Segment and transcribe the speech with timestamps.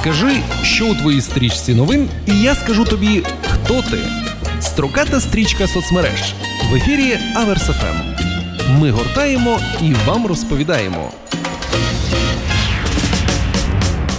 [0.00, 3.98] Скажи, що у твоїй стрічці новин, і я скажу тобі, хто ти.
[4.60, 6.34] Строката стрічка соцмереж
[6.70, 7.96] в ефірі Аверсафем.
[8.80, 11.10] Ми гортаємо і вам розповідаємо.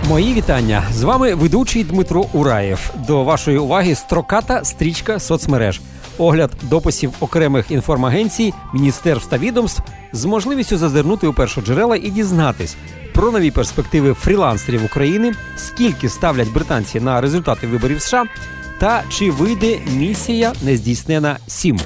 [0.07, 2.93] Мої вітання з вами ведучий Дмитро Ураєв.
[3.07, 5.81] До вашої уваги строката стрічка соцмереж,
[6.17, 9.83] огляд дописів окремих інформагенцій, міністерств та відомств
[10.13, 12.77] з можливістю зазирнути у першоджерела і дізнатись
[13.19, 18.25] про нові перспективи фрілансерів України, скільки ставлять британці на результати виборів США,
[18.77, 21.79] та чи вийде місія нездійснена 7.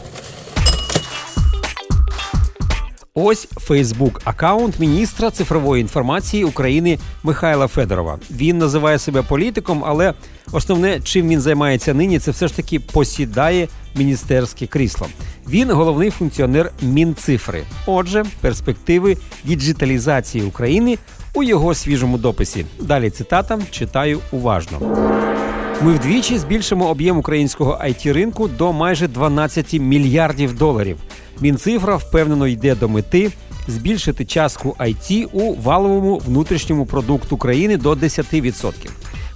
[3.14, 8.20] Ось Фейсбук аккаунт міністра цифрової інформації України Михайла Федорова.
[8.32, 10.14] Він називає себе політиком, але
[10.52, 15.08] основне, чим він займається нині, це все ж таки посідає міністерське крісло.
[15.50, 17.64] Він головний функціонер Мінцифри.
[17.86, 20.98] Отже, перспективи діджиталізації України
[21.34, 22.66] у його свіжому дописі.
[22.80, 24.80] Далі цитата читаю уважно.
[25.82, 30.98] Ми вдвічі збільшимо об'єм українського it ринку до майже 12 мільярдів доларів.
[31.42, 33.32] Мінцифра впевнено йде до мети
[33.68, 38.74] збільшити частку IT у валовому внутрішньому продукту країни до 10%.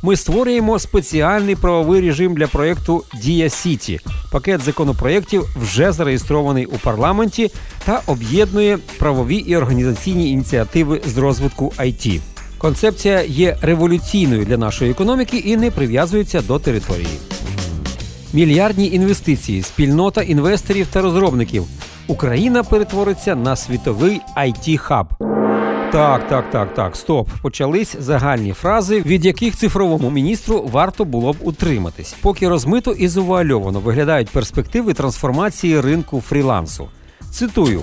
[0.01, 3.99] Ми створюємо спеціальний правовий режим для проєкту Дія Сіті.
[4.31, 7.51] Пакет законопроєктів вже зареєстрований у парламенті
[7.85, 12.19] та об'єднує правові і організаційні ініціативи з розвитку IT.
[12.57, 17.19] Концепція є революційною для нашої економіки і не прив'язується до території.
[18.33, 21.63] Мільярдні інвестиції, спільнота інвесторів та розробників.
[22.07, 25.26] Україна перетвориться на світовий it хаб
[25.91, 27.29] Так, так, так, так, стоп.
[27.41, 33.79] Почались загальні фрази, від яких цифровому міністру варто було б утриматись, поки розмито і завуальовано
[33.79, 36.87] виглядають перспективи трансформації ринку фрілансу.
[37.31, 37.81] Цитую.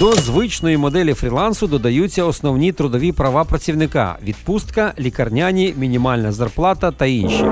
[0.00, 7.44] До звичної моделі фрілансу додаються основні трудові права працівника: відпустка, лікарняні, мінімальна зарплата та інші.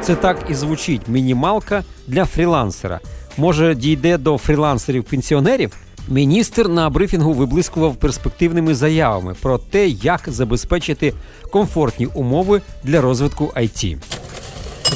[0.00, 3.00] Це так і звучить мінімалка для фрілансера.
[3.36, 5.70] Може, дійде до фрілансерів-пенсіонерів?
[6.08, 11.12] Міністр на брифінгу виблискував перспективними заявами про те, як забезпечити
[11.50, 13.96] комфортні умови для розвитку IT.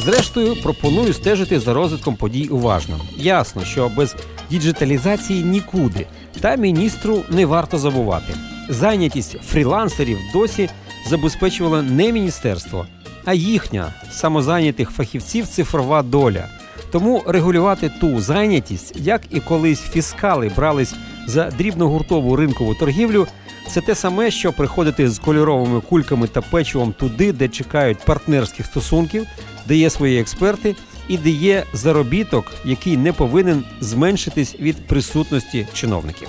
[0.04, 3.00] Зрештою, пропоную стежити за розвитком подій уважно.
[3.16, 4.16] Ясно, що без
[4.50, 6.06] діджиталізації нікуди,
[6.40, 8.34] та міністру не варто забувати.
[8.68, 10.68] Зайнятість фрілансерів досі
[11.08, 12.86] забезпечувало не міністерство,
[13.24, 16.48] а їхня самозайнятих фахівців цифрова доля.
[16.90, 20.94] Тому регулювати ту зайнятість, як і колись фіскали брались
[21.26, 23.26] за дрібногуртову ринкову торгівлю,
[23.70, 29.26] це те саме, що приходити з кольоровими кульками та печивом туди, де чекають партнерських стосунків,
[29.66, 30.76] де є свої експерти,
[31.08, 36.28] і де є заробіток, який не повинен зменшитись від присутності чиновників.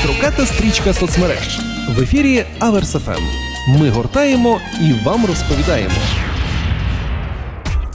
[0.00, 1.60] Строката стрічка соцмереж
[1.96, 3.22] в ефірі Аверсафем.
[3.68, 5.94] Ми гортаємо і вам розповідаємо.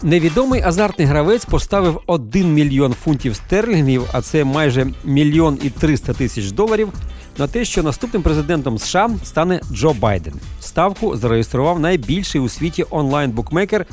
[0.03, 6.51] Невідомий азартний гравець поставив 1 мільйон фунтів стерлінгів, а це майже мільйон і 300 тисяч
[6.51, 6.89] доларів,
[7.38, 10.34] на те, що наступним президентом США стане Джо Байден.
[10.59, 13.85] Ставку зареєстрував найбільший у світі онлайн-букмекер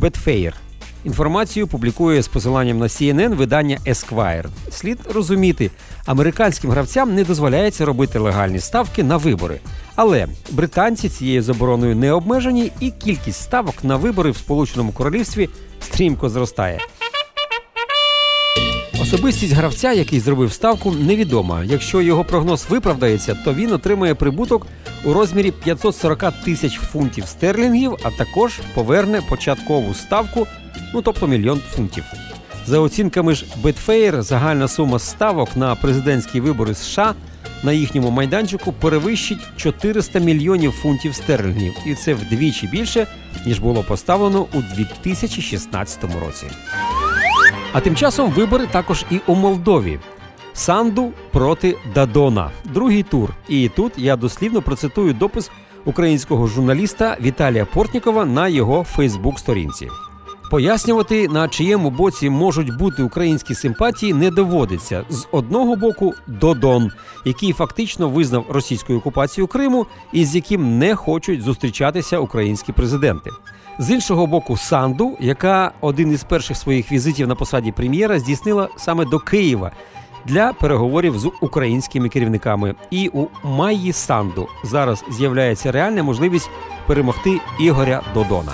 [0.00, 0.52] Betfair.
[1.04, 4.46] Інформацію публікує з посиланням на CNN видання Esquire.
[4.70, 5.70] Слід розуміти,
[6.06, 9.60] американським гравцям не дозволяється робити легальні ставки на вибори.
[9.94, 15.48] Але британці цією забороною не обмежені, і кількість ставок на вибори в Сполученому Королівстві
[15.80, 16.78] стрімко зростає.
[19.02, 21.64] Особистість гравця, який зробив ставку, невідома.
[21.64, 24.66] Якщо його прогноз виправдається, то він отримає прибуток
[25.04, 30.46] у розмірі 540 тисяч фунтів стерлінгів, а також поверне початкову ставку,
[30.94, 32.04] ну тобто мільйон фунтів.
[32.66, 37.14] За оцінками ж Betfair, загальна сума ставок на президентські вибори США
[37.62, 43.06] на їхньому майданчику перевищить 400 мільйонів фунтів стерлінгів, і це вдвічі більше
[43.46, 46.46] ніж було поставлено у 2016 році.
[47.72, 49.98] А тим часом вибори також і у Молдові.
[50.52, 52.50] Санду проти Дадона.
[52.64, 53.30] Другий тур.
[53.48, 55.50] І тут я дослівно процитую допис
[55.84, 59.88] українського журналіста Віталія Портнікова на його Фейсбук-сторінці.
[60.50, 66.90] Пояснювати, на чиєму боці можуть бути українські симпатії, не доводиться з одного боку Додон,
[67.24, 73.30] який фактично визнав російську окупацію Криму і з яким не хочуть зустрічатися українські президенти.
[73.78, 79.04] З іншого боку, Санду, яка один із перших своїх візитів на посаді прем'єра здійснила саме
[79.04, 79.72] до Києва
[80.24, 82.74] для переговорів з українськими керівниками.
[82.90, 86.50] І у Майї Санду зараз з'являється реальна можливість
[86.86, 88.52] перемогти Ігоря Додона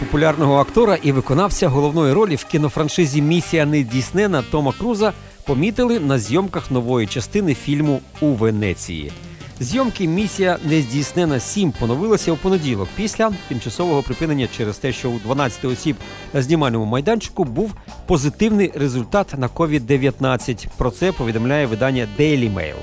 [0.00, 5.12] популярного актора і виконавця головної ролі в кінофраншизі Місія недійснена Тома Круза
[5.46, 9.12] помітили на зйомках нової частини фільму у Венеції.
[9.60, 15.64] Зйомки місія нездійснена 7 поновилася у понеділок після тимчасового припинення через те, що у 12
[15.64, 15.96] осіб
[16.32, 17.74] на знімальному майданчику був
[18.06, 20.66] позитивний результат на COVID-19.
[20.76, 22.74] Про це повідомляє видання Daily Mail.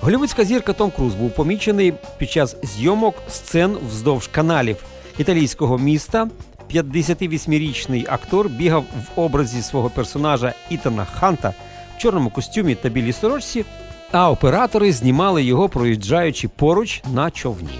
[0.00, 4.76] Голівудська зірка Том Круз був помічений під час зйомок сцен вздовж каналів
[5.18, 6.28] італійського міста.
[6.82, 11.54] 58-річний актор бігав в образі свого персонажа Ітана Ханта
[11.96, 13.64] в чорному костюмі та білій сорочці,
[14.12, 17.78] а оператори знімали його, проїжджаючи поруч на човні.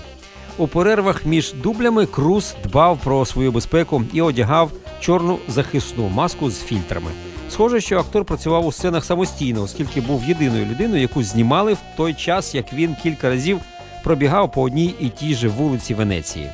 [0.58, 4.70] У перервах між дублями Круз дбав про свою безпеку і одягав
[5.00, 7.10] чорну захисну маску з фільтрами.
[7.50, 12.14] Схоже, що актор працював у сценах самостійно, оскільки був єдиною людиною, яку знімали в той
[12.14, 13.60] час, як він кілька разів
[14.04, 16.50] пробігав по одній і тій же вулиці Венеції.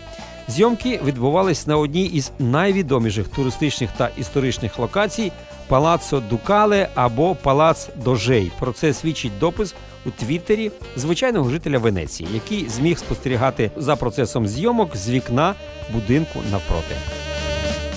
[0.51, 5.33] Зйомки відбувались на одній із найвідоміших туристичних та історичних локацій
[5.69, 8.53] Палаццо Дукале або Палац Дожей.
[8.59, 9.75] Про це свідчить допис
[10.07, 15.55] у Твіттері звичайного жителя Венеції, який зміг спостерігати за процесом зйомок з вікна
[15.93, 16.95] будинку навпроти.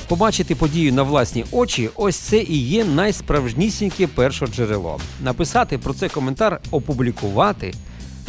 [0.07, 4.99] Побачити подію на власні очі ось це і є найсправжнісіньке першоджерело.
[5.23, 7.73] Написати про це коментар, опублікувати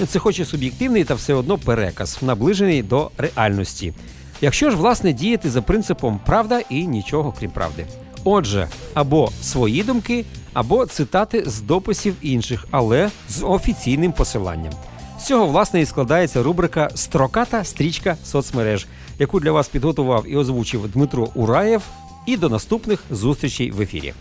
[0.09, 3.93] це хоч і суб'єктивний та все одно переказ, наближений до реальності.
[4.41, 7.87] Якщо ж власне діяти за принципом правда і нічого крім правди.
[8.25, 14.73] Отже, або свої думки, або цитати з дописів інших, але з офіційним посиланням.
[15.21, 18.87] З цього власне і складається рубрика Строката стрічка соцмереж,
[19.19, 21.83] яку для вас підготував і озвучив Дмитро Ураєв.
[22.27, 24.13] І до наступних зустрічей в ефірі.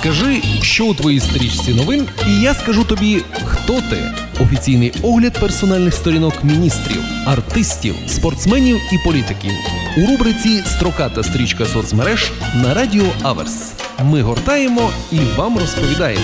[0.00, 4.14] Скажи, що у твоїй стрічці новин, і я скажу тобі, хто ти.
[4.40, 9.52] Офіційний огляд персональних сторінок міністрів, артистів, спортсменів і політиків
[9.96, 13.72] у рубриці Строката стрічка соцмереж на радіо Аверс.
[14.04, 16.22] Ми гортаємо і вам розповідаємо.